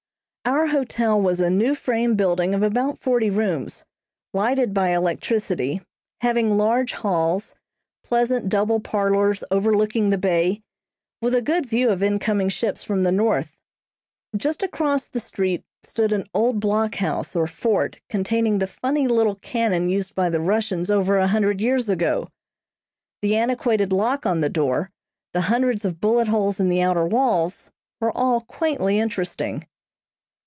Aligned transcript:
Our 0.43 0.65
hotel 0.67 1.21
was 1.21 1.39
a 1.39 1.51
new 1.51 1.75
frame 1.75 2.15
building 2.15 2.55
of 2.55 2.63
about 2.63 2.97
forty 2.97 3.29
rooms, 3.29 3.85
lighted 4.33 4.73
by 4.73 4.89
electricity, 4.89 5.81
having 6.21 6.57
large 6.57 6.93
halls, 6.93 7.53
pleasant 8.03 8.49
double 8.49 8.79
parlors 8.79 9.43
overlooking 9.51 10.09
the 10.09 10.17
bay, 10.17 10.63
with 11.21 11.35
a 11.35 11.43
good 11.43 11.67
view 11.67 11.89
of 11.91 12.01
incoming 12.01 12.49
ships 12.49 12.83
from 12.83 13.03
the 13.03 13.11
north. 13.11 13.55
Just 14.35 14.63
across 14.63 15.07
the 15.07 15.19
street 15.19 15.63
stood 15.83 16.11
an 16.11 16.25
old 16.33 16.59
block 16.59 16.95
house 16.95 17.35
or 17.35 17.45
fort 17.45 18.01
containing 18.09 18.57
the 18.57 18.65
funny 18.67 19.07
little 19.07 19.35
cannon 19.35 19.89
used 19.89 20.15
by 20.15 20.27
the 20.27 20.41
Russians 20.41 20.89
over 20.89 21.17
a 21.19 21.27
hundred 21.27 21.61
years 21.61 21.87
ago. 21.87 22.29
The 23.21 23.35
antiquated 23.37 23.93
lock 23.93 24.25
on 24.25 24.41
the 24.41 24.49
door, 24.49 24.89
the 25.35 25.41
hundreds 25.41 25.85
of 25.85 26.01
bullet 26.01 26.29
holes 26.29 26.59
in 26.59 26.67
the 26.67 26.81
outer 26.81 27.05
walls, 27.05 27.69
were 27.99 28.15
all 28.17 28.41
quaintly 28.41 28.97
interesting. 28.97 29.65